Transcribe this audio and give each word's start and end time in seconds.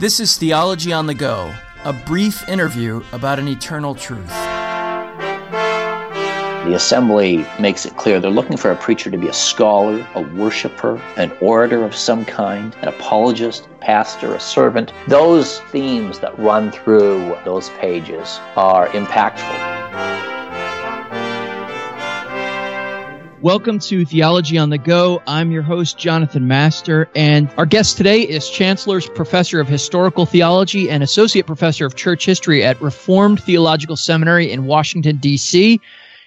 This 0.00 0.18
is 0.18 0.36
Theology 0.36 0.92
on 0.92 1.06
the 1.06 1.14
Go, 1.14 1.54
a 1.84 1.92
brief 1.92 2.48
interview 2.48 3.00
about 3.12 3.38
an 3.38 3.46
eternal 3.46 3.94
truth. 3.94 4.28
The 6.66 6.72
assembly 6.74 7.46
makes 7.60 7.86
it 7.86 7.96
clear 7.96 8.18
they're 8.18 8.28
looking 8.28 8.56
for 8.56 8.72
a 8.72 8.76
preacher 8.76 9.08
to 9.08 9.16
be 9.16 9.28
a 9.28 9.32
scholar, 9.32 10.04
a 10.16 10.22
worshiper, 10.22 11.00
an 11.16 11.30
orator 11.40 11.84
of 11.84 11.94
some 11.94 12.24
kind, 12.24 12.74
an 12.82 12.88
apologist, 12.88 13.68
pastor, 13.78 14.34
a 14.34 14.40
servant. 14.40 14.92
Those 15.06 15.60
themes 15.70 16.18
that 16.18 16.36
run 16.40 16.72
through 16.72 17.36
those 17.44 17.70
pages 17.78 18.40
are 18.56 18.88
impactful. 18.88 19.73
Welcome 23.44 23.78
to 23.80 24.06
Theology 24.06 24.56
on 24.56 24.70
the 24.70 24.78
Go. 24.78 25.22
I'm 25.26 25.52
your 25.52 25.60
host, 25.60 25.98
Jonathan 25.98 26.48
Master, 26.48 27.10
and 27.14 27.52
our 27.58 27.66
guest 27.66 27.98
today 27.98 28.22
is 28.22 28.48
Chancellor's 28.48 29.06
Professor 29.06 29.60
of 29.60 29.68
Historical 29.68 30.24
Theology 30.24 30.88
and 30.88 31.02
Associate 31.02 31.46
Professor 31.46 31.84
of 31.84 31.94
Church 31.94 32.24
History 32.24 32.64
at 32.64 32.80
Reformed 32.80 33.42
Theological 33.42 33.96
Seminary 33.96 34.50
in 34.50 34.64
Washington, 34.64 35.18
D.C. 35.18 35.78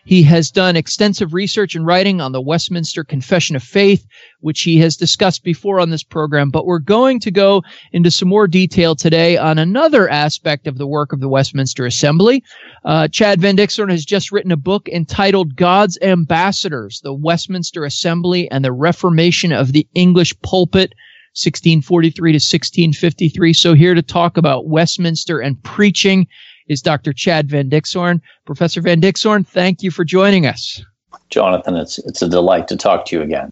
He 0.08 0.24
has 0.24 0.52
done 0.52 0.78
extensive 0.78 1.34
research 1.34 1.76
and 1.76 1.86
writing 1.86 2.22
on 2.22 2.32
the 2.32 2.40
Westminster 2.40 3.04
Confession 3.04 3.58
of 3.58 3.62
Faith, 3.62 4.08
which 4.40 4.62
he 4.62 4.78
has 4.78 4.96
discussed 4.96 5.44
before 5.44 5.82
on 5.82 5.90
this 5.90 6.02
program, 6.02 6.50
but 6.50 6.66
we're 6.66 6.80
going 6.80 7.20
to 7.20 7.30
go 7.30 7.62
into 7.92 8.10
some 8.10 8.30
more 8.30 8.48
detail 8.48 8.96
today 8.96 9.36
on 9.36 9.58
another 9.58 10.08
aspect 10.08 10.66
of 10.66 10.78
the 10.78 10.88
work 10.88 11.12
of 11.12 11.20
the 11.20 11.28
Westminster 11.28 11.86
Assembly. 11.86 12.42
Uh, 12.86 13.10
Chad 13.10 13.42
Van 13.42 13.58
Dixhoorn 13.58 13.92
has 13.92 14.06
just 14.06 14.32
written 14.32 14.54
a 14.54 14.56
book 14.58 14.88
entitled 14.88 15.58
God's 15.58 16.00
Ambassadors, 16.02 17.02
the 17.02 17.14
Westminster 17.14 17.84
Assembly 17.84 18.50
and 18.50 18.64
the 18.64 18.72
Reformation 18.72 19.52
of 19.52 19.74
the 19.74 19.86
English 19.94 20.34
Pulpit. 20.42 20.94
1643 21.38 22.32
to 22.32 22.36
1653. 22.38 23.54
So 23.54 23.76
here 23.76 23.94
to 23.94 24.02
talk 24.02 24.38
about 24.38 24.70
Westminster 24.70 25.40
and 25.40 25.62
preaching 25.62 26.28
is 26.68 26.82
Dr. 26.82 27.14
Chad 27.14 27.50
Van 27.50 27.70
Dixhoorn. 27.70 28.22
Professor 28.46 28.82
Van 28.82 29.02
Dixhoorn, 29.02 29.46
thank 29.46 29.84
you 29.84 29.92
for 29.92 30.04
joining 30.04 30.46
us. 30.46 30.82
Jonathan, 31.30 31.76
it's, 31.76 32.00
it's 32.00 32.22
a 32.22 32.30
delight 32.30 32.68
to 32.68 32.78
talk 32.78 33.06
to 33.06 33.16
you 33.16 33.22
again. 33.22 33.52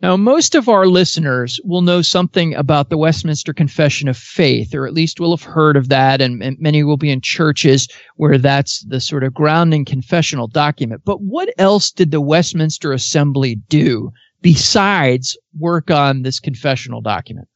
Now, 0.00 0.16
most 0.16 0.54
of 0.54 0.68
our 0.68 0.86
listeners 0.86 1.58
will 1.64 1.82
know 1.82 2.02
something 2.02 2.54
about 2.54 2.88
the 2.88 2.96
Westminster 2.96 3.52
Confession 3.52 4.06
of 4.06 4.16
Faith, 4.16 4.72
or 4.72 4.86
at 4.86 4.94
least 4.94 5.18
will 5.18 5.36
have 5.36 5.42
heard 5.42 5.76
of 5.76 5.88
that, 5.88 6.20
and, 6.20 6.40
and, 6.40 6.56
many 6.60 6.84
will 6.84 6.96
be 6.96 7.10
in 7.10 7.20
churches 7.20 7.88
where 8.14 8.38
that's 8.38 8.84
the 8.84 9.00
sort 9.00 9.24
of 9.24 9.34
grounding 9.34 9.84
confessional 9.84 10.46
document. 10.46 11.02
But 11.04 11.20
what 11.22 11.52
else 11.58 11.90
did 11.90 12.12
the 12.12 12.20
Westminster 12.20 12.92
Assembly 12.92 13.56
do 13.68 14.12
besides 14.40 15.36
work 15.58 15.90
on 15.90 16.22
this 16.22 16.38
confessional 16.38 17.00
document? 17.00 17.48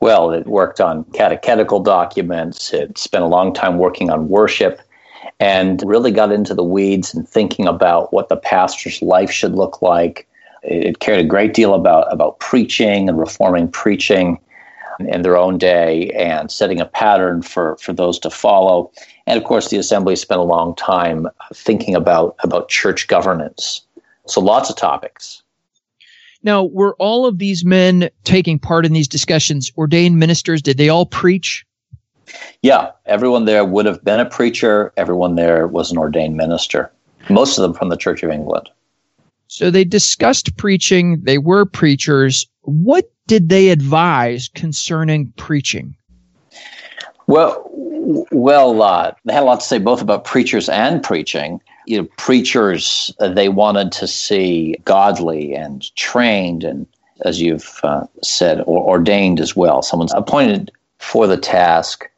Well, 0.00 0.32
it 0.32 0.46
worked 0.46 0.80
on 0.80 1.04
catechetical 1.12 1.80
documents. 1.80 2.72
It 2.72 2.98
spent 2.98 3.24
a 3.24 3.28
long 3.28 3.52
time 3.52 3.78
working 3.78 4.10
on 4.10 4.28
worship 4.28 4.80
and 5.38 5.82
really 5.86 6.10
got 6.10 6.32
into 6.32 6.54
the 6.54 6.64
weeds 6.64 7.14
and 7.14 7.28
thinking 7.28 7.66
about 7.66 8.12
what 8.12 8.28
the 8.28 8.36
pastor's 8.36 9.00
life 9.02 9.30
should 9.30 9.54
look 9.54 9.82
like. 9.82 10.26
It 10.62 11.00
cared 11.00 11.20
a 11.20 11.24
great 11.24 11.54
deal 11.54 11.74
about, 11.74 12.12
about 12.12 12.38
preaching 12.38 13.08
and 13.08 13.18
reforming 13.18 13.68
preaching 13.68 14.38
in 15.00 15.22
their 15.22 15.36
own 15.36 15.58
day 15.58 16.10
and 16.10 16.50
setting 16.50 16.80
a 16.80 16.84
pattern 16.84 17.42
for, 17.42 17.76
for 17.78 17.92
those 17.92 18.18
to 18.20 18.30
follow. 18.30 18.90
And 19.26 19.38
of 19.38 19.44
course, 19.44 19.68
the 19.68 19.78
assembly 19.78 20.16
spent 20.16 20.40
a 20.40 20.44
long 20.44 20.74
time 20.76 21.28
thinking 21.54 21.94
about, 21.94 22.36
about 22.42 22.68
church 22.68 23.08
governance. 23.08 23.82
So 24.26 24.40
lots 24.40 24.70
of 24.70 24.76
topics. 24.76 25.42
Now, 26.42 26.64
were 26.64 26.96
all 26.98 27.26
of 27.26 27.38
these 27.38 27.64
men 27.64 28.10
taking 28.24 28.58
part 28.58 28.84
in 28.84 28.92
these 28.92 29.08
discussions 29.08 29.70
ordained 29.76 30.18
ministers? 30.18 30.60
Did 30.62 30.76
they 30.76 30.88
all 30.88 31.06
preach? 31.06 31.64
Yeah, 32.62 32.90
everyone 33.06 33.44
there 33.44 33.64
would 33.64 33.86
have 33.86 34.02
been 34.04 34.20
a 34.20 34.28
preacher. 34.28 34.92
Everyone 34.96 35.34
there 35.36 35.66
was 35.66 35.90
an 35.90 35.98
ordained 35.98 36.36
minister, 36.36 36.90
most 37.28 37.58
of 37.58 37.62
them 37.62 37.74
from 37.74 37.88
the 37.88 37.96
Church 37.96 38.22
of 38.22 38.30
England. 38.30 38.68
So 39.48 39.70
they 39.70 39.84
discussed 39.84 40.56
preaching, 40.56 41.20
they 41.22 41.38
were 41.38 41.66
preachers. 41.66 42.46
What 42.62 43.10
did 43.26 43.50
they 43.50 43.68
advise 43.68 44.48
concerning 44.54 45.32
preaching? 45.36 45.94
Well, 47.26 47.68
well, 48.32 48.82
uh, 48.82 49.12
they 49.24 49.34
had 49.34 49.42
a 49.42 49.46
lot 49.46 49.60
to 49.60 49.66
say 49.66 49.78
both 49.78 50.00
about 50.00 50.24
preachers 50.24 50.68
and 50.68 51.02
preaching 51.02 51.60
you 51.86 51.98
know, 51.98 52.08
preachers 52.16 53.12
uh, 53.20 53.28
they 53.28 53.48
wanted 53.48 53.92
to 53.92 54.06
see 54.06 54.76
godly 54.84 55.54
and 55.54 55.94
trained 55.96 56.64
and 56.64 56.86
as 57.24 57.40
you've 57.40 57.80
uh, 57.82 58.04
said 58.22 58.60
or 58.66 58.82
ordained 58.88 59.40
as 59.40 59.54
well. 59.54 59.82
Someone's 59.82 60.12
appointed 60.14 60.72
for 60.98 61.26
the 61.26 61.36
task. 61.36 62.08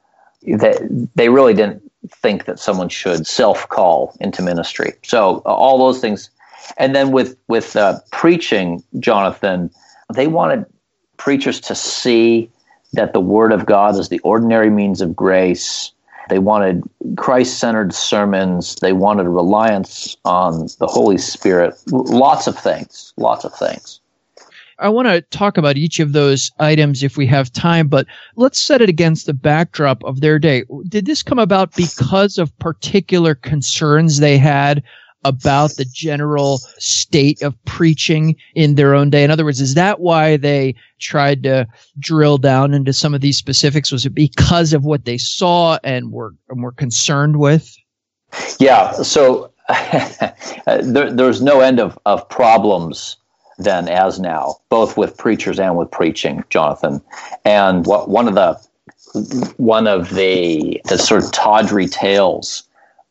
They, 0.43 0.75
they 1.15 1.29
really 1.29 1.55
didn't 1.55 1.83
think 2.11 2.45
that 2.45 2.59
someone 2.59 2.89
should 2.89 3.27
self-call 3.27 4.17
into 4.21 4.43
ministry. 4.43 4.93
So 5.03 5.43
uh, 5.47 5.55
all 5.55 5.79
those 5.79 6.01
things. 6.01 6.31
And 6.79 6.95
then 6.95 7.13
with 7.13 7.37
with 7.49 7.77
uh, 7.77 8.01
preaching 8.11 8.83
jonathan 9.01 9.71
they 10.15 10.27
wanted 10.27 10.65
preachers 11.17 11.61
to 11.61 11.75
see 11.75 12.51
that 12.95 13.13
the 13.13 13.21
word 13.21 13.53
of 13.53 13.67
god 13.67 13.97
is 13.99 14.09
the 14.09 14.21
ordinary 14.21 14.71
means 14.71 15.01
of 15.01 15.15
grace 15.15 15.93
they 16.29 16.39
wanted 16.39 16.83
Christ 17.17 17.59
centered 17.59 17.95
sermons. 17.95 18.77
They 18.77 18.93
wanted 18.93 19.29
reliance 19.29 20.17
on 20.25 20.69
the 20.79 20.87
Holy 20.87 21.19
Spirit. 21.19 21.75
Lots 21.89 22.47
of 22.47 22.59
things. 22.59 23.13
Lots 23.17 23.45
of 23.45 23.55
things. 23.55 24.01
I 24.81 24.89
want 24.89 25.07
to 25.07 25.21
talk 25.23 25.57
about 25.57 25.77
each 25.77 26.01
of 26.01 26.13
those 26.13 26.51
items 26.59 27.03
if 27.03 27.17
we 27.17 27.27
have 27.27 27.53
time, 27.53 27.87
but 27.87 28.07
let's 28.37 28.59
set 28.59 28.83
it 28.83 28.89
against 28.89 29.27
the 29.27 29.35
backdrop 29.35 30.03
of 30.03 30.21
their 30.21 30.39
day. 30.39 30.65
Did 30.89 31.07
this 31.07 31.23
come 31.23 31.39
about 31.39 31.77
because 31.77 32.39
of 32.39 32.57
particular 32.59 33.37
concerns 33.37 34.19
they 34.19 34.37
had 34.37 34.83
about 35.25 35.73
the 35.77 35.85
general 35.85 36.59
state 36.79 37.43
of 37.43 37.55
preaching 37.65 38.37
in 38.55 38.75
their 38.75 38.95
own 38.95 39.11
day? 39.11 39.25
In 39.25 39.31
other 39.31 39.45
words, 39.45 39.61
is 39.61 39.75
that 39.75 40.01
why 40.01 40.37
they 40.37 40.75
tried 41.01 41.43
to 41.45 41.67
drill 41.99 42.39
down 42.39 42.75
into 42.75 42.93
some 42.93 43.15
of 43.15 43.21
these 43.21 43.39
specifics? 43.39 43.91
Was 43.91 44.07
it 44.07 44.15
because 44.15 44.73
of 44.73 44.85
what 44.85 45.05
they 45.05 45.19
saw 45.19 45.79
and 45.85 46.13
were, 46.13 46.35
and 46.49 46.63
were 46.63 46.73
concerned 46.73 47.39
with? 47.39 47.77
Yeah. 48.59 48.93
So 48.93 49.53
there, 50.67 51.13
there's 51.13 51.43
no 51.43 51.61
end 51.61 51.81
of, 51.81 51.99
of 52.07 52.29
problems 52.29 53.17
then 53.59 53.89
as 53.89 54.19
now, 54.19 54.57
both 54.69 54.97
with 54.97 55.17
preachers 55.17 55.61
and 55.61 55.77
with 55.77 55.91
preaching, 55.91 56.43
Jonathan. 56.51 57.01
And 57.45 57.87
what 57.87 58.09
one 58.09 58.29
of 58.29 58.35
the 58.35 58.61
one 59.59 59.87
of 59.87 60.11
the, 60.15 60.81
the 60.89 60.99
sort 60.99 61.25
of 61.25 61.31
tawdry 61.31 61.87
tales 61.87 62.65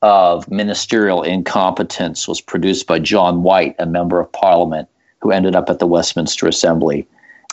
of 0.03 0.51
ministerial 0.51 1.23
incompetence 1.23 2.27
was 2.27 2.41
produced 2.41 2.87
by 2.87 2.99
John 2.99 3.41
White, 3.41 3.73
a 3.79 3.85
member 3.85 4.19
of 4.19 4.29
parliament 4.33 4.89
who 5.21 5.31
ended 5.31 5.55
up 5.55 5.69
at 5.69 5.79
the 5.79 5.87
Westminster 5.87 6.45
Assembly. 6.45 7.07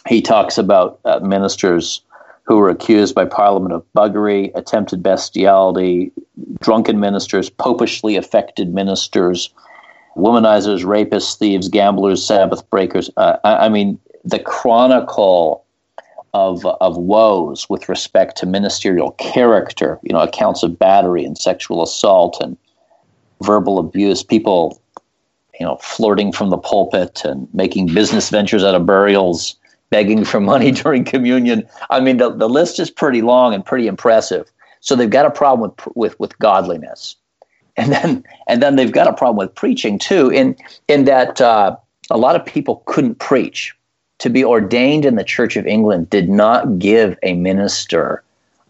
He 0.08 0.20
talks 0.20 0.58
about 0.58 0.98
uh, 1.04 1.20
ministers 1.20 2.02
who 2.42 2.56
were 2.56 2.68
accused 2.68 3.14
by 3.14 3.24
Parliament 3.24 3.72
of 3.72 3.84
buggery, 3.96 4.50
attempted 4.56 5.00
bestiality, 5.00 6.10
drunken 6.60 6.98
ministers, 6.98 7.48
popishly 7.48 8.16
affected 8.16 8.74
ministers, 8.74 9.50
womanizers, 10.16 10.84
rapists, 10.84 11.38
thieves, 11.38 11.68
gamblers, 11.68 12.26
Sabbath 12.26 12.68
breakers. 12.68 13.08
Uh, 13.16 13.36
I, 13.44 13.66
I 13.66 13.68
mean, 13.68 13.96
the 14.24 14.40
chronicle 14.40 15.64
of 16.34 16.64
of 16.64 16.96
woes 16.96 17.68
with 17.68 17.88
respect 17.88 18.36
to 18.38 18.46
ministerial 18.46 19.12
character, 19.12 19.98
you 20.02 20.12
know, 20.12 20.20
accounts 20.20 20.62
of 20.62 20.78
battery 20.78 21.24
and 21.24 21.36
sexual 21.36 21.82
assault 21.82 22.38
and 22.40 22.56
verbal 23.42 23.78
abuse, 23.78 24.22
people, 24.22 24.80
you 25.58 25.66
know, 25.66 25.76
flirting 25.76 26.32
from 26.32 26.50
the 26.50 26.58
pulpit 26.58 27.24
and 27.24 27.48
making 27.54 27.92
business 27.92 28.30
ventures 28.30 28.62
out 28.62 28.74
of 28.74 28.86
burials, 28.86 29.56
begging 29.90 30.24
for 30.24 30.40
money 30.40 30.70
during 30.82 31.04
communion. 31.04 31.66
I 31.90 32.00
mean, 32.00 32.18
the, 32.18 32.30
the 32.30 32.48
list 32.48 32.78
is 32.78 32.90
pretty 32.90 33.22
long 33.22 33.54
and 33.54 33.64
pretty 33.64 33.86
impressive. 33.86 34.50
So 34.80 34.94
they've 34.94 35.10
got 35.10 35.26
a 35.26 35.30
problem 35.30 35.70
with 35.70 35.96
with 35.96 36.20
with 36.20 36.38
godliness, 36.38 37.16
and 37.76 37.92
then 37.92 38.24
and 38.46 38.62
then 38.62 38.76
they've 38.76 38.92
got 38.92 39.08
a 39.08 39.12
problem 39.12 39.36
with 39.36 39.54
preaching 39.54 39.98
too. 39.98 40.30
In 40.30 40.56
in 40.88 41.04
that 41.04 41.40
uh, 41.40 41.76
a 42.10 42.16
lot 42.16 42.36
of 42.36 42.44
people 42.46 42.82
couldn't 42.86 43.18
preach 43.18 43.74
to 44.20 44.30
be 44.30 44.44
ordained 44.44 45.04
in 45.04 45.16
the 45.16 45.24
Church 45.24 45.56
of 45.56 45.66
England 45.66 46.10
did 46.10 46.28
not 46.28 46.78
give 46.78 47.18
a 47.22 47.34
minister 47.34 48.22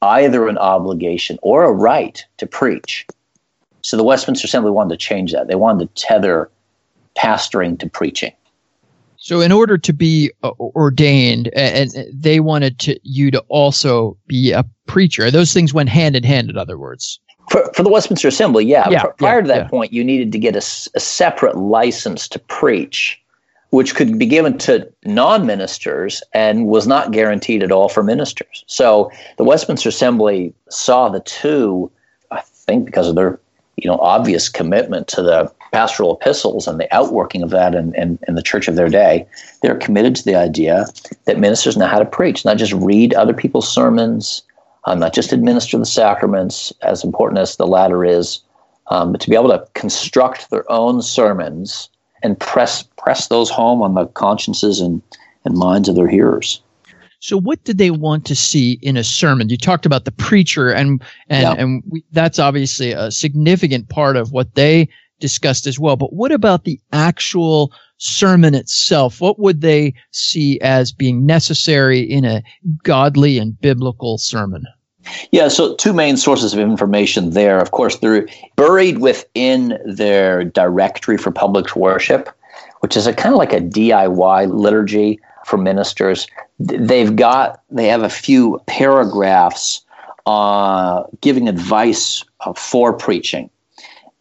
either 0.02 0.48
an 0.48 0.56
obligation 0.58 1.38
or 1.42 1.64
a 1.64 1.72
right 1.72 2.24
to 2.38 2.46
preach. 2.46 3.06
So 3.82 3.96
the 3.96 4.04
Westminster 4.04 4.46
Assembly 4.46 4.70
wanted 4.70 4.98
to 4.98 5.04
change 5.04 5.32
that. 5.32 5.48
They 5.48 5.56
wanted 5.56 5.94
to 5.94 6.02
tether 6.02 6.50
pastoring 7.18 7.78
to 7.80 7.88
preaching. 7.88 8.32
So, 9.22 9.42
in 9.42 9.52
order 9.52 9.76
to 9.76 9.92
be 9.92 10.32
uh, 10.42 10.52
ordained, 10.58 11.48
and 11.48 11.90
they 12.10 12.40
wanted 12.40 12.78
to, 12.78 12.98
you 13.02 13.30
to 13.32 13.40
also 13.48 14.16
be 14.26 14.50
a 14.52 14.64
preacher. 14.86 15.30
Those 15.30 15.52
things 15.52 15.74
went 15.74 15.90
hand 15.90 16.16
in 16.16 16.24
hand. 16.24 16.48
In 16.48 16.56
other 16.56 16.78
words, 16.78 17.20
for, 17.50 17.70
for 17.74 17.82
the 17.82 17.90
Westminster 17.90 18.28
Assembly, 18.28 18.64
yeah. 18.64 18.88
yeah 18.88 19.04
prior 19.18 19.36
yeah, 19.36 19.40
to 19.42 19.48
that 19.48 19.62
yeah. 19.64 19.68
point, 19.68 19.92
you 19.92 20.02
needed 20.02 20.32
to 20.32 20.38
get 20.38 20.54
a, 20.54 20.64
a 20.94 21.00
separate 21.00 21.58
license 21.58 22.28
to 22.28 22.38
preach 22.38 23.20
which 23.70 23.94
could 23.94 24.18
be 24.18 24.26
given 24.26 24.58
to 24.58 24.90
non 25.04 25.46
ministers 25.46 26.22
and 26.32 26.66
was 26.66 26.86
not 26.86 27.12
guaranteed 27.12 27.62
at 27.62 27.72
all 27.72 27.88
for 27.88 28.02
ministers. 28.02 28.64
So 28.66 29.10
the 29.38 29.44
Westminster 29.44 29.88
Assembly 29.88 30.52
saw 30.68 31.08
the 31.08 31.20
two, 31.20 31.90
I 32.30 32.40
think, 32.40 32.84
because 32.84 33.08
of 33.08 33.14
their 33.14 33.40
you 33.76 33.88
know 33.88 33.98
obvious 33.98 34.48
commitment 34.48 35.08
to 35.08 35.22
the 35.22 35.52
pastoral 35.72 36.16
epistles 36.16 36.66
and 36.66 36.80
the 36.80 36.92
outworking 36.94 37.42
of 37.42 37.50
that 37.50 37.74
in, 37.76 37.94
in, 37.94 38.18
in, 38.26 38.34
the 38.34 38.42
church 38.42 38.66
of 38.66 38.74
their 38.74 38.88
day, 38.88 39.24
they're 39.62 39.76
committed 39.76 40.16
to 40.16 40.24
the 40.24 40.34
idea 40.34 40.84
that 41.26 41.38
ministers 41.38 41.76
know 41.76 41.86
how 41.86 42.00
to 42.00 42.04
preach, 42.04 42.44
not 42.44 42.56
just 42.56 42.72
read 42.72 43.14
other 43.14 43.32
people's 43.32 43.72
sermons, 43.72 44.42
um, 44.86 44.98
not 44.98 45.14
just 45.14 45.32
administer 45.32 45.78
the 45.78 45.86
sacraments, 45.86 46.72
as 46.82 47.04
important 47.04 47.38
as 47.38 47.56
the 47.56 47.68
latter 47.68 48.04
is, 48.04 48.40
um, 48.88 49.12
but 49.12 49.20
to 49.20 49.30
be 49.30 49.36
able 49.36 49.48
to 49.48 49.64
construct 49.74 50.50
their 50.50 50.70
own 50.70 51.02
sermons 51.02 51.88
and 52.22 52.38
press 52.38 52.82
press 52.96 53.28
those 53.28 53.50
home 53.50 53.82
on 53.82 53.94
the 53.94 54.06
consciences 54.06 54.80
and, 54.80 55.02
and 55.44 55.56
minds 55.56 55.88
of 55.88 55.94
their 55.94 56.08
hearers. 56.08 56.62
So, 57.20 57.38
what 57.38 57.62
did 57.64 57.78
they 57.78 57.90
want 57.90 58.24
to 58.26 58.34
see 58.34 58.78
in 58.80 58.96
a 58.96 59.04
sermon? 59.04 59.50
You 59.50 59.58
talked 59.58 59.84
about 59.84 60.06
the 60.06 60.12
preacher, 60.12 60.70
and 60.70 61.02
and 61.28 61.42
yeah. 61.42 61.54
and 61.62 61.82
we, 61.88 62.04
that's 62.12 62.38
obviously 62.38 62.92
a 62.92 63.10
significant 63.10 63.90
part 63.90 64.16
of 64.16 64.32
what 64.32 64.54
they 64.54 64.88
discussed 65.20 65.66
as 65.66 65.78
well. 65.78 65.96
But 65.96 66.14
what 66.14 66.32
about 66.32 66.64
the 66.64 66.80
actual 66.92 67.72
sermon 67.98 68.54
itself? 68.54 69.20
What 69.20 69.38
would 69.38 69.60
they 69.60 69.94
see 70.12 70.58
as 70.60 70.92
being 70.92 71.26
necessary 71.26 72.00
in 72.00 72.24
a 72.24 72.42
godly 72.82 73.38
and 73.38 73.60
biblical 73.60 74.16
sermon? 74.16 74.64
Yeah, 75.32 75.48
so 75.48 75.74
two 75.76 75.92
main 75.92 76.16
sources 76.16 76.52
of 76.52 76.60
information 76.60 77.30
there. 77.30 77.58
Of 77.58 77.70
course, 77.70 77.98
they're 77.98 78.28
buried 78.56 78.98
within 78.98 79.78
their 79.84 80.44
directory 80.44 81.16
for 81.16 81.30
public 81.30 81.74
worship, 81.74 82.28
which 82.80 82.96
is 82.96 83.06
a 83.06 83.14
kind 83.14 83.34
of 83.34 83.38
like 83.38 83.52
a 83.52 83.60
DIY 83.60 84.52
liturgy 84.52 85.18
for 85.46 85.56
ministers. 85.56 86.26
They've 86.58 87.14
got 87.14 87.62
they 87.70 87.86
have 87.86 88.02
a 88.02 88.10
few 88.10 88.60
paragraphs 88.66 89.82
uh, 90.26 91.04
giving 91.20 91.48
advice 91.48 92.24
uh, 92.40 92.52
for 92.52 92.92
preaching 92.92 93.50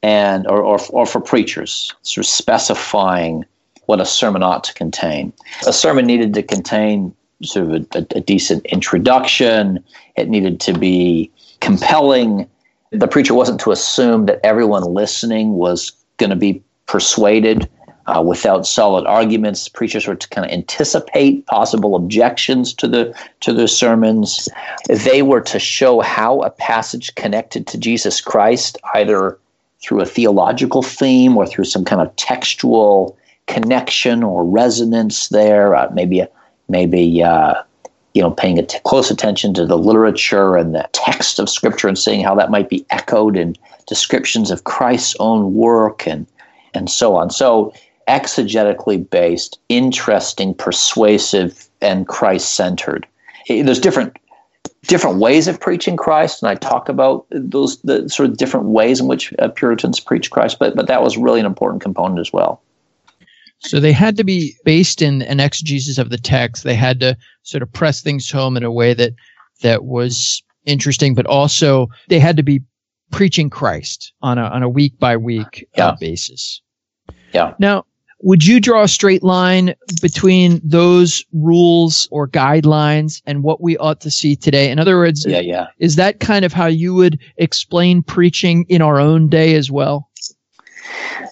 and 0.01 0.47
or, 0.47 0.61
or, 0.61 0.79
or 0.91 1.05
for 1.05 1.19
preachers, 1.19 1.93
sort 2.03 2.25
of 2.25 2.29
specifying 2.29 3.45
what 3.87 3.99
a 3.99 4.05
sermon 4.05 4.43
ought 4.43 4.63
to 4.63 4.73
contain. 4.73 5.33
A 5.67 5.73
sermon 5.73 6.05
needed 6.05 6.33
to 6.35 6.43
contain 6.43 7.13
sort 7.43 7.65
of 7.65 7.87
a, 7.95 8.17
a, 8.17 8.21
decent 8.21 8.65
introduction. 8.65 9.83
It 10.15 10.29
needed 10.29 10.59
to 10.61 10.77
be 10.77 11.31
compelling. 11.61 12.49
The 12.91 13.07
preacher 13.07 13.33
wasn't 13.33 13.59
to 13.61 13.71
assume 13.71 14.25
that 14.25 14.39
everyone 14.43 14.83
listening 14.83 15.53
was 15.53 15.91
going 16.17 16.31
to 16.31 16.35
be 16.35 16.61
persuaded 16.85 17.69
uh, 18.07 18.21
without 18.21 18.65
solid 18.65 19.05
arguments. 19.05 19.69
Preachers 19.69 20.07
were 20.07 20.15
to 20.15 20.29
kind 20.29 20.45
of 20.45 20.51
anticipate 20.51 21.45
possible 21.45 21.95
objections 21.95 22.73
to 22.73 22.87
the 22.87 23.15
to 23.41 23.53
the 23.53 23.67
sermons. 23.67 24.49
They 24.87 25.21
were 25.21 25.41
to 25.41 25.59
show 25.59 26.01
how 26.01 26.41
a 26.41 26.49
passage 26.49 27.13
connected 27.15 27.67
to 27.67 27.77
Jesus 27.77 28.19
Christ, 28.21 28.77
either 28.95 29.37
through 29.81 30.01
a 30.01 30.05
theological 30.05 30.81
theme 30.81 31.37
or 31.37 31.45
through 31.45 31.65
some 31.65 31.85
kind 31.85 32.01
of 32.01 32.13
textual 32.15 33.17
connection 33.47 34.23
or 34.23 34.43
resonance 34.43 35.29
there. 35.29 35.75
Uh, 35.75 35.89
maybe 35.93 36.19
a 36.19 36.29
maybe 36.69 37.23
uh, 37.23 37.55
you 38.13 38.21
know 38.21 38.31
paying 38.31 38.65
close 38.83 39.11
attention 39.11 39.53
to 39.55 39.65
the 39.65 39.77
literature 39.77 40.55
and 40.55 40.73
the 40.73 40.87
text 40.93 41.39
of 41.39 41.49
Scripture 41.49 41.87
and 41.87 41.97
seeing 41.97 42.23
how 42.23 42.35
that 42.35 42.51
might 42.51 42.69
be 42.69 42.85
echoed 42.89 43.35
in 43.35 43.55
descriptions 43.87 44.51
of 44.51 44.63
Christ's 44.63 45.15
own 45.19 45.53
work 45.53 46.07
and 46.07 46.25
and 46.73 46.89
so 46.89 47.15
on. 47.15 47.29
So 47.29 47.73
exegetically 48.07 49.09
based, 49.09 49.59
interesting, 49.69 50.53
persuasive, 50.53 51.69
and 51.81 52.07
Christ 52.07 52.55
centered. 52.55 53.07
There's 53.47 53.79
different 53.79 54.17
different 54.83 55.17
ways 55.17 55.47
of 55.47 55.59
preaching 55.59 55.97
Christ, 55.97 56.41
and 56.41 56.49
I 56.49 56.55
talk 56.55 56.89
about 56.89 57.25
those 57.29 57.79
the 57.81 58.07
sort 58.09 58.29
of 58.29 58.37
different 58.37 58.67
ways 58.67 58.99
in 58.99 59.07
which 59.07 59.33
uh, 59.39 59.49
Puritans 59.49 59.99
preach 59.99 60.31
Christ. 60.31 60.57
But 60.59 60.75
but 60.75 60.87
that 60.87 61.03
was 61.03 61.17
really 61.17 61.39
an 61.39 61.45
important 61.45 61.81
component 61.81 62.19
as 62.19 62.33
well. 62.33 62.61
So 63.59 63.79
they 63.79 63.91
had 63.91 64.15
to 64.17 64.23
be 64.23 64.55
based 64.63 65.01
in 65.01 65.21
an 65.23 65.39
exegesis 65.39 65.97
of 65.97 66.09
the 66.09 66.17
text. 66.17 66.63
They 66.63 66.75
had 66.75 66.99
to 67.01 67.17
sort 67.43 67.61
of 67.61 67.71
press 67.71 68.01
things 68.01 68.29
home 68.31 68.55
in 68.55 68.63
a 68.63 68.71
way 68.71 68.93
that 68.93 69.13
that 69.61 69.83
was 69.83 70.41
interesting, 70.65 71.13
but 71.13 71.25
also 71.25 71.87
they 72.07 72.19
had 72.19 72.37
to 72.37 72.43
be 72.43 72.61
preaching 73.11 73.49
Christ 73.49 74.13
on 74.21 74.37
a 74.37 74.43
on 74.43 74.63
a 74.63 74.69
week 74.69 74.97
by 74.99 75.17
week 75.17 75.67
uh, 75.77 75.77
yeah. 75.77 75.95
basis. 75.99 76.61
Yeah. 77.33 77.53
Now, 77.59 77.85
would 78.21 78.45
you 78.45 78.59
draw 78.59 78.83
a 78.83 78.87
straight 78.87 79.23
line 79.23 79.73
between 80.01 80.59
those 80.63 81.23
rules 81.31 82.07
or 82.11 82.27
guidelines 82.27 83.21
and 83.25 83.43
what 83.43 83.61
we 83.61 83.77
ought 83.77 84.01
to 84.01 84.11
see 84.11 84.35
today? 84.35 84.69
In 84.69 84.79
other 84.79 84.97
words, 84.97 85.25
yeah, 85.25 85.39
yeah. 85.39 85.67
is 85.79 85.95
that 85.95 86.19
kind 86.19 86.43
of 86.43 86.51
how 86.51 86.65
you 86.65 86.93
would 86.93 87.19
explain 87.37 88.03
preaching 88.03 88.65
in 88.67 88.81
our 88.81 88.99
own 88.99 89.29
day 89.29 89.55
as 89.55 89.71
well? 89.71 90.08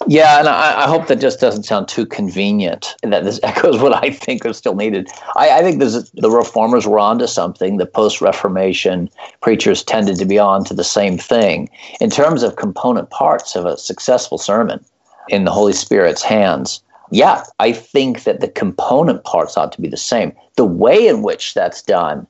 Yeah, 0.07 0.39
and 0.39 0.47
I, 0.47 0.83
I, 0.83 0.87
hope 0.87 1.07
that 1.07 1.19
just 1.19 1.39
doesn't 1.39 1.63
sound 1.63 1.87
too 1.87 2.05
convenient, 2.05 2.95
that 3.03 3.23
this 3.23 3.39
echoes 3.43 3.79
what 3.79 4.03
I 4.03 4.11
think 4.11 4.45
is 4.45 4.57
still 4.57 4.75
needed. 4.75 5.09
I, 5.35 5.59
I 5.59 5.61
think 5.61 5.79
the 5.79 6.29
reformers 6.29 6.87
were 6.87 6.99
onto 6.99 7.27
something. 7.27 7.77
The 7.77 7.85
post-Reformation 7.85 9.09
preachers 9.41 9.83
tended 9.83 10.17
to 10.17 10.25
be 10.25 10.39
on 10.39 10.63
to 10.65 10.73
the 10.73 10.83
same 10.83 11.17
thing 11.17 11.69
in 11.99 12.09
terms 12.09 12.43
of 12.43 12.55
component 12.55 13.09
parts 13.09 13.55
of 13.55 13.65
a 13.65 13.77
successful 13.77 14.37
sermon 14.37 14.83
in 15.29 15.43
the 15.43 15.51
Holy 15.51 15.73
Spirit's 15.73 16.23
hands. 16.23 16.81
Yeah, 17.11 17.43
I 17.59 17.71
think 17.71 18.23
that 18.23 18.41
the 18.41 18.49
component 18.49 19.23
parts 19.23 19.57
ought 19.57 19.71
to 19.73 19.81
be 19.81 19.87
the 19.87 19.97
same. 19.97 20.33
The 20.55 20.65
way 20.65 21.07
in 21.07 21.21
which 21.21 21.53
that's 21.53 21.81
done, 21.81 22.27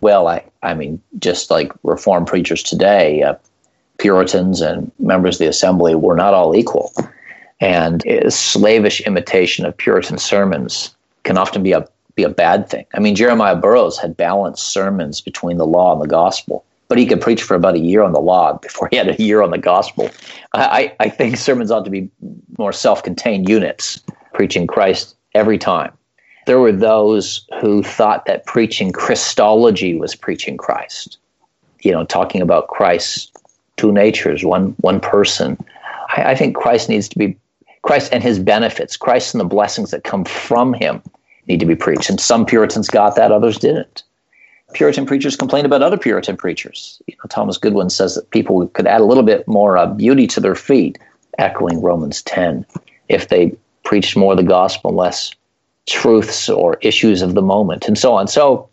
well, 0.00 0.28
I, 0.28 0.44
I 0.62 0.74
mean, 0.74 1.00
just 1.18 1.50
like 1.50 1.72
Reformed 1.82 2.26
preachers 2.26 2.62
today, 2.62 3.22
uh, 3.22 3.34
Puritans 3.98 4.60
and 4.60 4.90
members 4.98 5.36
of 5.36 5.38
the 5.40 5.46
assembly 5.46 5.94
were 5.94 6.16
not 6.16 6.34
all 6.34 6.54
equal. 6.54 6.92
And 7.60 8.04
slavish 8.28 9.00
imitation 9.02 9.64
of 9.64 9.76
Puritan 9.76 10.18
sermons 10.18 10.94
can 11.22 11.38
often 11.38 11.62
be 11.62 11.72
a 11.72 11.86
be 12.14 12.22
a 12.22 12.28
bad 12.28 12.68
thing. 12.68 12.86
I 12.94 13.00
mean, 13.00 13.16
Jeremiah 13.16 13.56
Burroughs 13.56 13.98
had 13.98 14.16
balanced 14.16 14.70
sermons 14.70 15.20
between 15.20 15.56
the 15.56 15.66
law 15.66 15.92
and 15.92 16.00
the 16.00 16.06
gospel, 16.06 16.64
but 16.86 16.96
he 16.96 17.06
could 17.06 17.20
preach 17.20 17.42
for 17.42 17.54
about 17.56 17.74
a 17.74 17.80
year 17.80 18.02
on 18.02 18.12
the 18.12 18.20
law 18.20 18.52
before 18.62 18.88
he 18.90 18.96
had 18.96 19.08
a 19.08 19.22
year 19.22 19.42
on 19.42 19.50
the 19.50 19.58
gospel. 19.58 20.10
I, 20.52 20.94
I 21.00 21.08
think 21.08 21.36
sermons 21.36 21.70
ought 21.70 21.84
to 21.84 21.90
be 21.90 22.08
more 22.56 22.72
self-contained 22.72 23.48
units, 23.48 24.00
preaching 24.32 24.66
Christ 24.66 25.16
every 25.34 25.58
time. 25.58 25.92
There 26.46 26.60
were 26.60 26.72
those 26.72 27.46
who 27.60 27.82
thought 27.82 28.26
that 28.26 28.46
preaching 28.46 28.92
Christology 28.92 29.98
was 29.98 30.14
preaching 30.14 30.56
Christ. 30.56 31.18
You 31.80 31.92
know, 31.92 32.04
talking 32.04 32.42
about 32.42 32.68
Christ 32.68 33.32
two 33.76 33.92
natures, 33.92 34.44
one 34.44 34.74
one 34.80 35.00
person. 35.00 35.56
I, 36.16 36.32
I 36.32 36.34
think 36.34 36.56
Christ 36.56 36.88
needs 36.88 37.08
to 37.08 37.18
be 37.18 37.36
Christ 37.82 38.12
and 38.12 38.22
his 38.22 38.38
benefits, 38.38 38.96
Christ 38.96 39.34
and 39.34 39.40
the 39.40 39.44
blessings 39.44 39.90
that 39.90 40.04
come 40.04 40.24
from 40.24 40.72
him 40.72 41.02
need 41.46 41.60
to 41.60 41.66
be 41.66 41.76
preached. 41.76 42.08
And 42.08 42.18
some 42.18 42.46
Puritans 42.46 42.88
got 42.88 43.16
that, 43.16 43.30
others 43.30 43.58
didn't. 43.58 44.02
Puritan 44.72 45.06
preachers 45.06 45.36
complained 45.36 45.66
about 45.66 45.82
other 45.82 45.98
Puritan 45.98 46.36
preachers. 46.36 47.00
You 47.06 47.14
know, 47.16 47.28
Thomas 47.28 47.58
Goodwin 47.58 47.90
says 47.90 48.14
that 48.14 48.30
people 48.30 48.66
could 48.68 48.86
add 48.86 49.00
a 49.00 49.04
little 49.04 49.22
bit 49.22 49.46
more 49.46 49.76
uh, 49.76 49.86
beauty 49.86 50.26
to 50.28 50.40
their 50.40 50.54
feet, 50.54 50.98
echoing 51.38 51.82
Romans 51.82 52.22
10, 52.22 52.64
if 53.08 53.28
they 53.28 53.54
preached 53.84 54.16
more 54.16 54.34
the 54.34 54.42
gospel, 54.42 54.92
less 54.92 55.32
truths 55.86 56.48
or 56.48 56.78
issues 56.80 57.22
of 57.22 57.34
the 57.34 57.42
moment, 57.42 57.86
and 57.86 57.98
so 57.98 58.14
on. 58.14 58.26
So 58.26 58.68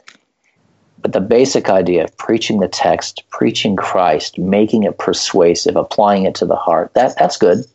but 1.01 1.13
the 1.13 1.21
basic 1.21 1.69
idea 1.69 2.03
of 2.03 2.15
preaching 2.17 2.59
the 2.59 2.67
text, 2.67 3.23
preaching 3.29 3.75
Christ, 3.75 4.37
making 4.37 4.83
it 4.83 4.97
persuasive, 4.97 5.75
applying 5.75 6.25
it 6.25 6.35
to 6.35 6.45
the 6.45 6.55
heart, 6.55 6.93
that 6.93 7.17
that's 7.17 7.37
good. 7.37 7.65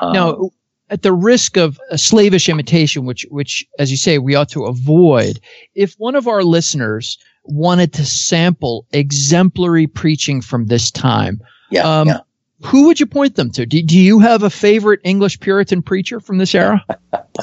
Um, 0.00 0.12
now, 0.12 0.50
at 0.90 1.02
the 1.02 1.12
risk 1.12 1.56
of 1.56 1.78
a 1.90 1.98
slavish 1.98 2.48
imitation, 2.48 3.04
which 3.04 3.26
which 3.30 3.66
as 3.78 3.90
you 3.90 3.96
say 3.96 4.18
we 4.18 4.34
ought 4.34 4.48
to 4.50 4.64
avoid, 4.64 5.40
if 5.74 5.94
one 5.94 6.14
of 6.14 6.28
our 6.28 6.42
listeners 6.42 7.18
wanted 7.44 7.92
to 7.94 8.04
sample 8.04 8.86
exemplary 8.92 9.86
preaching 9.86 10.40
from 10.40 10.66
this 10.66 10.90
time, 10.90 11.40
yeah, 11.70 11.82
um, 11.82 12.08
yeah. 12.08 12.20
who 12.62 12.86
would 12.86 13.00
you 13.00 13.06
point 13.06 13.36
them 13.36 13.50
to? 13.52 13.66
Do, 13.66 13.82
do 13.82 13.98
you 13.98 14.18
have 14.20 14.42
a 14.42 14.50
favorite 14.50 15.00
English 15.04 15.40
Puritan 15.40 15.82
preacher 15.82 16.20
from 16.20 16.38
this 16.38 16.54
era? 16.54 16.84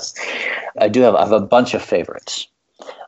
I 0.79 0.87
do 0.87 1.01
have. 1.01 1.15
I 1.15 1.21
have 1.21 1.31
a 1.31 1.41
bunch 1.41 1.73
of 1.73 1.81
favorites. 1.81 2.47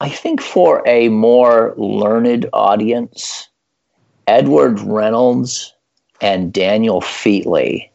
I 0.01 0.09
think 0.09 0.41
for 0.41 0.81
a 0.88 1.09
more 1.09 1.73
learned 1.77 2.47
audience, 2.53 3.49
Edward 4.27 4.79
Reynolds 4.79 5.73
and 6.21 6.51
Daniel 6.51 7.01
Featley 7.01 7.89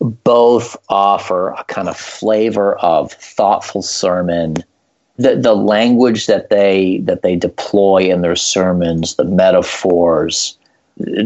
both 0.00 0.76
offer 0.88 1.50
a 1.50 1.64
kind 1.64 1.88
of 1.88 1.96
flavor 1.96 2.76
of 2.76 3.12
thoughtful 3.12 3.82
sermon. 3.82 4.56
The, 5.18 5.36
the 5.36 5.54
language 5.54 6.26
that 6.26 6.48
they 6.48 6.98
that 7.04 7.22
they 7.22 7.36
deploy 7.36 8.10
in 8.10 8.22
their 8.22 8.36
sermons, 8.36 9.16
the 9.16 9.24
metaphors, 9.24 10.56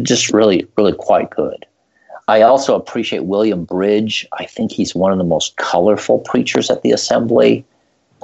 just 0.03 0.33
really 0.33 0.67
really 0.77 0.95
quite 0.95 1.31
good. 1.31 1.65
I 2.27 2.43
also 2.43 2.75
appreciate 2.75 3.25
William 3.25 3.65
Bridge. 3.65 4.27
I 4.33 4.47
think 4.47 4.73
he's 4.73 4.95
one 4.95 5.13
of 5.13 5.19
the 5.19 5.25
most 5.25 5.57
colorful 5.57 6.21
preachers 6.21 6.71
at 6.71 6.83
the 6.83 6.91
assembly, 6.91 7.65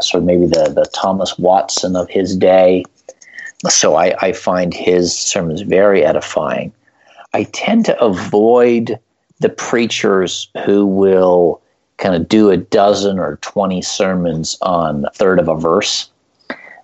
sort 0.02 0.23
of 0.23 0.26
maybe 0.26 0.47
the, 0.47 0.73
the 0.75 0.88
Thomas 0.95 1.38
Watson 1.38 1.97
of 1.97 2.09
his 2.09 2.37
day. 2.37 2.85
So 3.69 3.97
I, 3.97 4.14
I 4.21 4.33
find 4.33 4.73
his 4.73 5.16
sermons 5.16 5.62
very 5.62 6.04
edifying. 6.04 6.73
I 7.33 7.45
tend 7.45 7.85
to 7.87 8.00
avoid 8.00 8.99
the 9.40 9.49
preachers 9.49 10.49
who 10.64 10.87
will 10.87 11.61
kind 11.99 12.14
of 12.14 12.28
do 12.28 12.50
a 12.50 12.57
dozen 12.57 13.19
or 13.19 13.37
20 13.37 13.83
sermons 13.83 14.57
on 14.62 15.04
a 15.04 15.11
third 15.11 15.38
of 15.38 15.49
a 15.49 15.57
verse. 15.57 16.11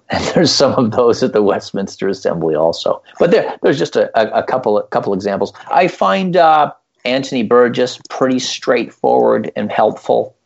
And 0.09 0.25
there's 0.27 0.53
some 0.53 0.73
of 0.75 0.93
those 0.93 1.21
at 1.25 1.33
the 1.33 1.43
Westminster 1.43 2.09
Assembly 2.09 2.55
also. 2.55 3.03
But 3.19 3.33
there, 3.33 3.59
there's 3.63 3.77
just 3.77 3.97
a, 3.97 4.39
a, 4.39 4.41
couple, 4.45 4.79
a 4.79 4.87
couple 4.87 5.13
examples. 5.13 5.53
I 5.69 5.89
find 5.89 6.37
uh, 6.37 6.73
Anthony 7.05 7.43
Burgess 7.43 7.99
pretty 8.09 8.39
straightforward 8.39 9.51
and 9.57 9.73
helpful. 9.73 10.37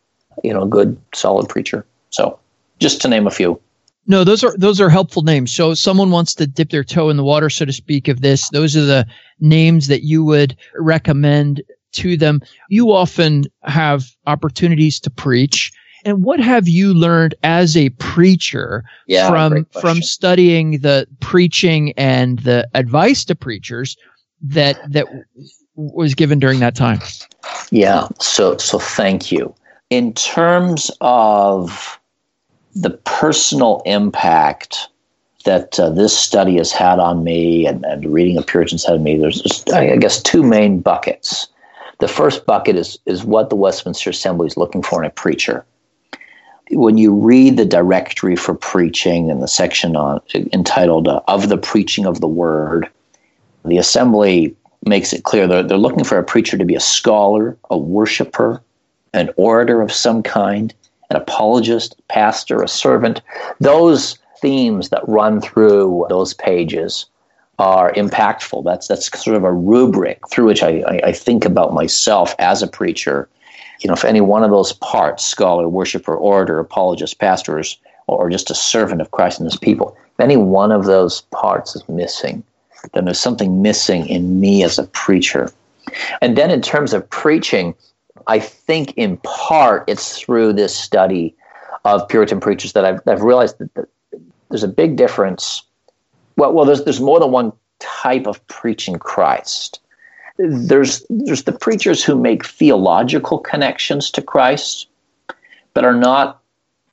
You 0.42 0.54
know, 0.54 0.62
a 0.62 0.66
good, 0.66 0.96
solid 1.12 1.50
preacher. 1.50 1.84
So, 2.08 2.38
just 2.80 3.00
to 3.02 3.08
name 3.08 3.26
a 3.26 3.30
few. 3.30 3.60
No, 4.06 4.24
those 4.24 4.42
are 4.42 4.56
those 4.56 4.80
are 4.80 4.90
helpful 4.90 5.22
names. 5.22 5.54
So, 5.54 5.74
someone 5.74 6.10
wants 6.10 6.34
to 6.34 6.46
dip 6.46 6.70
their 6.70 6.82
toe 6.82 7.10
in 7.10 7.16
the 7.16 7.24
water, 7.24 7.50
so 7.50 7.64
to 7.64 7.72
speak, 7.72 8.08
of 8.08 8.22
this. 8.22 8.48
Those 8.50 8.76
are 8.76 8.84
the 8.84 9.06
names 9.38 9.86
that 9.86 10.02
you 10.02 10.24
would 10.24 10.56
recommend 10.74 11.62
to 11.92 12.16
them. 12.16 12.40
You 12.68 12.92
often 12.92 13.44
have 13.62 14.04
opportunities 14.26 14.98
to 15.00 15.10
preach. 15.10 15.72
And 16.04 16.24
what 16.24 16.40
have 16.40 16.66
you 16.66 16.94
learned 16.94 17.34
as 17.42 17.76
a 17.76 17.90
preacher 17.90 18.84
yeah, 19.06 19.28
from 19.28 19.66
from 19.80 20.02
studying 20.02 20.78
the 20.80 21.06
preaching 21.20 21.92
and 21.96 22.38
the 22.40 22.66
advice 22.74 23.24
to 23.26 23.34
preachers 23.34 23.96
that 24.40 24.78
that 24.90 25.06
was 25.76 26.14
given 26.14 26.38
during 26.38 26.60
that 26.60 26.74
time? 26.74 27.00
Yeah, 27.70 28.08
so 28.18 28.56
so 28.56 28.78
thank 28.78 29.30
you. 29.30 29.54
In 29.90 30.14
terms 30.14 30.90
of 31.02 31.99
the 32.74 32.90
personal 32.90 33.82
impact 33.84 34.88
that 35.44 35.80
uh, 35.80 35.90
this 35.90 36.16
study 36.16 36.56
has 36.56 36.72
had 36.72 36.98
on 36.98 37.24
me 37.24 37.66
and, 37.66 37.84
and 37.84 38.12
reading 38.12 38.36
of 38.36 38.46
Puritans 38.46 38.84
had 38.84 38.96
on 38.96 39.02
me, 39.02 39.16
there's 39.16 39.40
just, 39.40 39.72
I 39.72 39.96
guess 39.96 40.22
two 40.22 40.42
main 40.42 40.80
buckets. 40.80 41.48
The 41.98 42.08
first 42.08 42.46
bucket 42.46 42.76
is 42.76 42.98
is 43.04 43.24
what 43.24 43.50
the 43.50 43.56
Westminster 43.56 44.10
Assembly 44.10 44.46
is 44.46 44.56
looking 44.56 44.82
for 44.82 45.02
in 45.02 45.06
a 45.06 45.12
preacher. 45.12 45.64
When 46.70 46.96
you 46.96 47.12
read 47.12 47.56
the 47.56 47.66
directory 47.66 48.36
for 48.36 48.54
preaching 48.54 49.30
and 49.30 49.42
the 49.42 49.48
section 49.48 49.96
on 49.96 50.20
entitled 50.52 51.08
uh, 51.08 51.20
"Of 51.28 51.50
the 51.50 51.58
Preaching 51.58 52.06
of 52.06 52.20
the 52.20 52.28
Word," 52.28 52.88
the 53.66 53.76
Assembly 53.76 54.56
makes 54.86 55.12
it 55.12 55.24
clear 55.24 55.46
they're, 55.46 55.62
they're 55.62 55.76
looking 55.76 56.04
for 56.04 56.16
a 56.16 56.24
preacher 56.24 56.56
to 56.56 56.64
be 56.64 56.74
a 56.74 56.80
scholar, 56.80 57.58
a 57.70 57.76
worshiper, 57.76 58.62
an 59.12 59.28
orator 59.36 59.82
of 59.82 59.92
some 59.92 60.22
kind, 60.22 60.74
an 61.10 61.16
apologist, 61.16 61.96
a 61.98 62.02
pastor, 62.12 62.62
a 62.62 62.68
servant. 62.68 63.20
Those 63.58 64.18
themes 64.40 64.88
that 64.88 65.06
run 65.06 65.40
through 65.40 66.06
those 66.08 66.34
pages 66.34 67.06
are 67.58 67.92
impactful. 67.92 68.64
That's 68.64 68.88
that's 68.88 69.10
sort 69.22 69.36
of 69.36 69.44
a 69.44 69.52
rubric 69.52 70.20
through 70.30 70.46
which 70.46 70.62
I, 70.62 70.82
I, 70.86 71.00
I, 71.08 71.12
think 71.12 71.44
about 71.44 71.74
myself 71.74 72.34
as 72.38 72.62
a 72.62 72.66
preacher. 72.66 73.28
You 73.80 73.88
know, 73.88 73.94
if 73.94 74.04
any 74.04 74.22
one 74.22 74.42
of 74.42 74.50
those 74.50 74.72
parts, 74.72 75.26
scholar, 75.26 75.68
worshiper, 75.68 76.16
orator, 76.16 76.58
apologist, 76.58 77.18
pastors, 77.18 77.78
or 78.06 78.30
just 78.30 78.50
a 78.50 78.54
servant 78.54 79.02
of 79.02 79.10
Christ 79.10 79.40
and 79.40 79.46
his 79.46 79.58
people, 79.58 79.96
if 80.14 80.20
any 80.20 80.38
one 80.38 80.72
of 80.72 80.86
those 80.86 81.22
parts 81.32 81.76
is 81.76 81.86
missing, 81.88 82.42
then 82.94 83.04
there's 83.04 83.20
something 83.20 83.60
missing 83.60 84.06
in 84.06 84.40
me 84.40 84.62
as 84.62 84.78
a 84.78 84.84
preacher. 84.84 85.50
And 86.22 86.36
then 86.36 86.50
in 86.50 86.62
terms 86.62 86.92
of 86.92 87.08
preaching, 87.10 87.74
I 88.26 88.38
think 88.38 88.92
in 88.96 89.16
part 89.18 89.84
it's 89.88 90.18
through 90.18 90.54
this 90.54 90.76
study 90.76 91.34
of 91.84 92.06
Puritan 92.08 92.40
preachers 92.40 92.72
that 92.74 92.84
I've, 92.84 93.00
I've 93.06 93.22
realized 93.22 93.56
that 93.58 93.88
there's 94.50 94.62
a 94.62 94.68
big 94.68 94.96
difference 94.96 95.62
well, 96.40 96.54
well, 96.54 96.64
there's 96.64 96.84
there's 96.84 97.00
more 97.00 97.20
than 97.20 97.32
one 97.32 97.52
type 97.80 98.26
of 98.26 98.44
preaching 98.46 98.98
Christ. 98.98 99.80
There's 100.38 101.04
there's 101.10 101.44
the 101.44 101.52
preachers 101.52 102.02
who 102.02 102.18
make 102.18 102.46
theological 102.46 103.38
connections 103.38 104.10
to 104.12 104.22
Christ, 104.22 104.88
but 105.74 105.84
are 105.84 105.94
not 105.94 106.39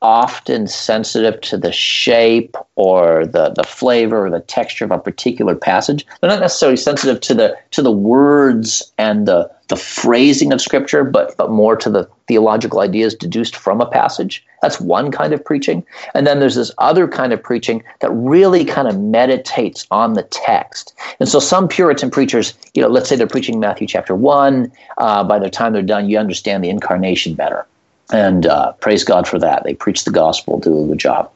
often 0.01 0.67
sensitive 0.67 1.41
to 1.41 1.57
the 1.57 1.71
shape 1.71 2.55
or 2.75 3.25
the, 3.25 3.49
the 3.49 3.63
flavor 3.63 4.25
or 4.25 4.29
the 4.29 4.41
texture 4.41 4.85
of 4.85 4.91
a 4.91 4.99
particular 4.99 5.55
passage. 5.55 6.05
They're 6.21 6.29
not 6.29 6.39
necessarily 6.39 6.77
sensitive 6.77 7.19
to 7.21 7.33
the 7.33 7.57
to 7.71 7.81
the 7.81 7.91
words 7.91 8.91
and 8.97 9.27
the 9.27 9.49
the 9.69 9.75
phrasing 9.75 10.53
of 10.53 10.61
scripture, 10.61 11.03
but 11.03 11.35
but 11.37 11.49
more 11.49 11.75
to 11.75 11.89
the 11.89 12.07
theological 12.27 12.79
ideas 12.79 13.15
deduced 13.15 13.55
from 13.55 13.81
a 13.81 13.85
passage. 13.85 14.45
That's 14.61 14.79
one 14.79 15.11
kind 15.11 15.33
of 15.33 15.43
preaching. 15.43 15.85
And 16.13 16.25
then 16.25 16.39
there's 16.39 16.55
this 16.55 16.71
other 16.77 17.07
kind 17.07 17.33
of 17.33 17.41
preaching 17.41 17.83
that 17.99 18.11
really 18.11 18.65
kind 18.65 18.87
of 18.87 18.99
meditates 18.99 19.85
on 19.91 20.13
the 20.13 20.23
text. 20.23 20.93
And 21.19 21.29
so 21.29 21.39
some 21.39 21.67
Puritan 21.67 22.09
preachers, 22.09 22.53
you 22.73 22.81
know, 22.81 22.87
let's 22.87 23.09
say 23.09 23.15
they're 23.15 23.27
preaching 23.27 23.59
Matthew 23.59 23.87
chapter 23.87 24.15
one. 24.15 24.71
Uh, 24.97 25.23
by 25.23 25.39
the 25.39 25.49
time 25.49 25.73
they're 25.73 25.81
done, 25.81 26.09
you 26.09 26.17
understand 26.17 26.63
the 26.63 26.69
incarnation 26.69 27.33
better. 27.33 27.65
And 28.11 28.45
uh, 28.45 28.71
praise 28.73 29.03
God 29.03 29.27
for 29.27 29.39
that. 29.39 29.63
They 29.63 29.73
preach 29.73 30.05
the 30.05 30.11
gospel, 30.11 30.59
do 30.59 30.83
a 30.83 30.87
good 30.87 30.99
job. 30.99 31.31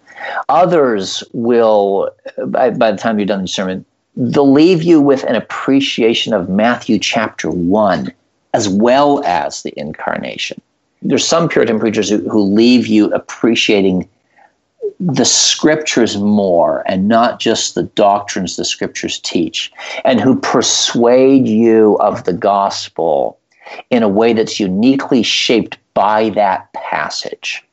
Others 0.50 1.24
will, 1.34 2.10
by, 2.46 2.70
by 2.70 2.92
the 2.92 2.98
time 2.98 3.20
you're 3.20 3.26
done 3.26 3.42
the 3.42 3.48
sermon, 3.48 3.86
they'll 4.16 4.52
leave 4.52 4.84
you 4.84 5.02
with 5.02 5.24
an 5.24 5.36
appreciation 5.36 6.34
of 6.34 6.50
Matthew 6.50 7.00
chapter 7.00 7.50
1 7.50 8.12
as 8.54 8.70
well 8.70 9.24
as 9.26 9.64
the 9.64 9.74
incarnation. 9.78 10.62
There's 11.02 11.26
some 11.26 11.50
Puritan 11.50 11.80
preachers 11.80 12.10
who, 12.10 12.18
who 12.30 12.42
leave 12.42 12.88
you 12.88 13.12
appreciating 13.14 14.08
the 15.00 15.26
scriptures 15.26 16.18
more 16.18 16.84
and 16.86 17.08
not 17.08 17.40
just 17.40 17.74
the 17.74 17.84
doctrines 17.84 18.56
the 18.56 18.66
scriptures 18.66 19.20
teach, 19.20 19.72
and 20.06 20.20
who 20.20 20.40
persuade 20.40 21.48
you 21.48 21.98
of 22.00 22.24
the 22.26 22.34
gospel 22.34 23.40
in 23.90 24.04
a 24.04 24.10
way 24.10 24.34
that's 24.34 24.60
uniquely 24.60 25.24
shaped 25.24 25.78
by 25.94 26.30
that 26.32 26.72
passage. 26.74 27.64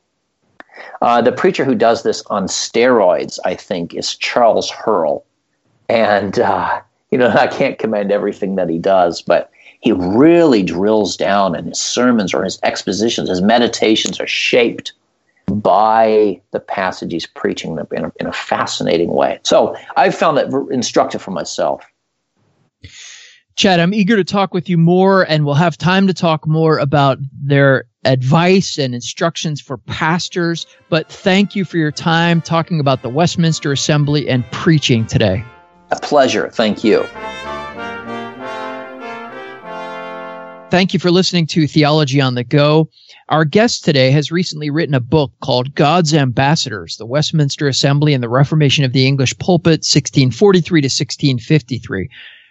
Uh, 1.01 1.21
the 1.21 1.31
preacher 1.31 1.63
who 1.63 1.75
does 1.75 2.03
this 2.03 2.21
on 2.27 2.47
steroids, 2.47 3.39
I 3.45 3.55
think, 3.55 3.93
is 3.93 4.15
Charles 4.15 4.69
Herle. 4.69 5.23
And, 5.87 6.39
uh, 6.39 6.81
you 7.11 7.17
know, 7.17 7.29
I 7.37 7.47
can't 7.47 7.79
commend 7.79 8.11
everything 8.11 8.55
that 8.55 8.69
he 8.69 8.77
does, 8.77 9.21
but 9.21 9.51
he 9.81 9.93
really 9.93 10.61
drills 10.61 11.15
down, 11.15 11.55
and 11.55 11.69
his 11.69 11.79
sermons 11.79 12.33
or 12.33 12.43
his 12.43 12.59
expositions, 12.63 13.29
his 13.29 13.41
meditations 13.41 14.19
are 14.19 14.27
shaped 14.27 14.91
by 15.49 16.39
the 16.51 16.59
passage 16.59 17.11
he's 17.11 17.25
preaching 17.25 17.77
in 17.91 18.03
a, 18.05 18.11
in 18.19 18.27
a 18.27 18.33
fascinating 18.33 19.09
way. 19.09 19.39
So 19.43 19.75
I've 19.95 20.13
found 20.13 20.37
that 20.37 20.51
instructive 20.69 21.21
for 21.21 21.31
myself. 21.31 21.83
Chad, 23.59 23.81
I'm 23.81 23.93
eager 23.93 24.15
to 24.15 24.23
talk 24.23 24.53
with 24.53 24.69
you 24.69 24.77
more, 24.77 25.23
and 25.23 25.43
we'll 25.43 25.53
have 25.53 25.77
time 25.77 26.07
to 26.07 26.13
talk 26.13 26.47
more 26.47 26.77
about 26.77 27.17
their 27.43 27.83
advice 28.05 28.77
and 28.77 28.95
instructions 28.95 29.59
for 29.59 29.77
pastors. 29.79 30.65
But 30.87 31.09
thank 31.09 31.57
you 31.57 31.65
for 31.65 31.75
your 31.75 31.91
time 31.91 32.39
talking 32.39 32.79
about 32.79 33.01
the 33.01 33.09
Westminster 33.09 33.73
Assembly 33.73 34.29
and 34.29 34.49
preaching 34.51 35.05
today. 35.05 35.43
A 35.91 35.99
pleasure. 35.99 36.49
Thank 36.49 36.85
you. 36.85 37.03
Thank 40.71 40.93
you 40.93 40.99
for 41.01 41.11
listening 41.11 41.45
to 41.47 41.67
Theology 41.67 42.21
on 42.21 42.35
the 42.35 42.45
Go. 42.45 42.89
Our 43.27 43.43
guest 43.43 43.83
today 43.83 44.11
has 44.11 44.31
recently 44.31 44.69
written 44.69 44.95
a 44.95 45.01
book 45.01 45.33
called 45.41 45.75
God's 45.75 46.13
Ambassadors, 46.13 46.95
the 46.95 47.05
Westminster 47.05 47.67
Assembly 47.67 48.13
and 48.13 48.23
the 48.23 48.29
Reformation 48.29 48.85
of 48.85 48.93
the 48.93 49.05
English 49.05 49.37
Pulpit, 49.37 49.83
1643 49.83 50.79
to 50.79 50.85
1653. 50.85 52.09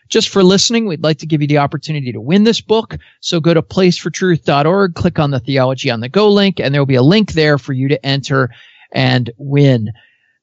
Just 0.08 0.30
for 0.30 0.42
listening, 0.42 0.86
we'd 0.86 1.02
like 1.02 1.18
to 1.18 1.26
give 1.26 1.42
you 1.42 1.48
the 1.48 1.58
opportunity 1.58 2.12
to 2.12 2.20
win 2.20 2.44
this 2.44 2.60
book. 2.60 2.96
So 3.20 3.40
go 3.40 3.52
to 3.52 3.62
placefortruth.org, 3.62 4.94
click 4.94 5.18
on 5.18 5.30
the 5.30 5.40
Theology 5.40 5.90
on 5.90 6.00
the 6.00 6.08
Go 6.08 6.30
link, 6.30 6.58
and 6.58 6.72
there 6.72 6.80
will 6.80 6.86
be 6.86 6.94
a 6.94 7.02
link 7.02 7.32
there 7.32 7.58
for 7.58 7.72
you 7.72 7.88
to 7.88 8.06
enter 8.06 8.50
and 8.92 9.30
win. 9.36 9.92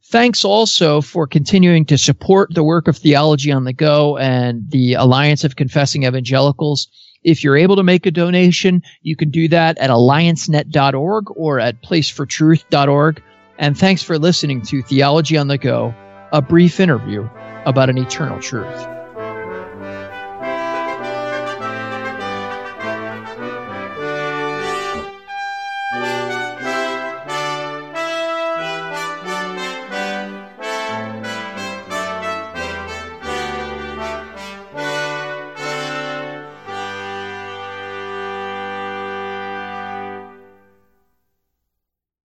Thanks 0.08 0.46
also 0.46 1.02
for 1.02 1.26
continuing 1.26 1.86
to 1.86 1.98
support 1.98 2.54
the 2.54 2.64
work 2.64 2.88
of 2.88 2.96
Theology 2.96 3.52
on 3.52 3.64
the 3.64 3.74
Go 3.74 4.18
and 4.18 4.70
the 4.70 4.94
Alliance 4.94 5.44
of 5.44 5.56
Confessing 5.56 6.04
Evangelicals. 6.04 6.88
If 7.24 7.44
you're 7.44 7.58
able 7.58 7.76
to 7.78 7.84
make 7.84 8.06
a 8.06 8.12
donation, 8.12 8.84
you 9.02 9.16
can 9.16 9.32
do 9.32 9.48
that 9.48 9.80
at 9.80 9.90
alliancenet.org 9.90 11.26
or 11.36 11.60
at 11.60 11.82
placefortruth.org. 11.82 13.24
And 13.58 13.76
thanks 13.76 14.04
for 14.04 14.20
listening 14.20 14.62
to 14.64 14.84
Theology 14.84 15.38
on 15.38 15.48
the 15.48 15.58
Go, 15.58 15.96
a 16.32 16.42
brief 16.42 16.80
interview 16.80 17.28
about 17.66 17.90
an 17.90 17.98
eternal 17.98 18.40
truth. 18.40 18.88